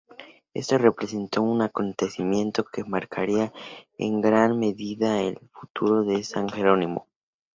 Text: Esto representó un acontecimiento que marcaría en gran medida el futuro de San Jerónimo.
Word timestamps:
Esto 0.55 0.79
representó 0.79 1.43
un 1.43 1.61
acontecimiento 1.61 2.65
que 2.65 2.83
marcaría 2.83 3.53
en 3.99 4.19
gran 4.19 4.57
medida 4.57 5.21
el 5.21 5.37
futuro 5.53 6.03
de 6.03 6.23
San 6.23 6.49
Jerónimo. 6.49 7.05